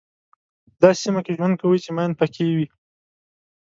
[0.73, 2.67] په داسې سیمه کې ژوند کوئ چې ماین پکې وي.